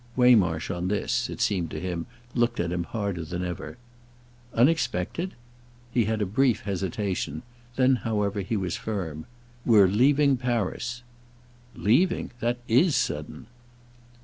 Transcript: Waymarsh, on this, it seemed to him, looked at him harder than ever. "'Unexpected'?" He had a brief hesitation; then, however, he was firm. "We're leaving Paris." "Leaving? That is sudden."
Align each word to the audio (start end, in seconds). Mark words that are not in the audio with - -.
Waymarsh, 0.15 0.71
on 0.71 0.87
this, 0.87 1.29
it 1.29 1.41
seemed 1.41 1.69
to 1.69 1.79
him, 1.79 2.07
looked 2.33 2.59
at 2.59 2.71
him 2.71 2.85
harder 2.85 3.23
than 3.23 3.45
ever. 3.45 3.77
"'Unexpected'?" 4.51 5.35
He 5.91 6.05
had 6.05 6.23
a 6.23 6.25
brief 6.25 6.61
hesitation; 6.61 7.43
then, 7.75 7.97
however, 7.97 8.41
he 8.41 8.57
was 8.57 8.75
firm. 8.75 9.27
"We're 9.63 9.87
leaving 9.87 10.37
Paris." 10.37 11.03
"Leaving? 11.75 12.31
That 12.39 12.57
is 12.67 12.95
sudden." 12.95 13.45